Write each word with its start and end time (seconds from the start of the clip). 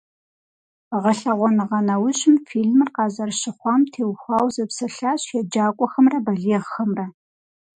Гъэлъэгъуэныгъэ 1.01 1.79
нэужьым 1.87 2.35
фильмыр 2.47 2.89
къазэрыщыхъуам 2.95 3.81
теухуауэ 3.93 4.49
зэпсэлъащ 4.55 5.23
еджакӀуэхэмрэ 5.39 6.19
балигъхэмрэ. 6.25 7.05